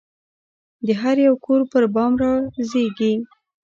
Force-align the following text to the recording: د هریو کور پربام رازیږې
د 0.85 0.87
هریو 1.01 1.33
کور 1.45 1.61
پربام 1.71 2.11
رازیږې 2.21 3.13